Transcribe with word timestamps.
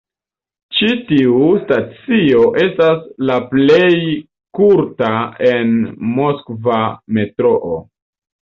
Ĉi 0.75 0.87
tiu 1.09 1.33
stacio 1.65 2.41
estas 2.63 3.05
la 3.31 3.37
plej 3.51 3.93
kurta 4.61 5.13
en 5.53 5.77
Moskva 6.17 6.83
metroo. 7.19 7.81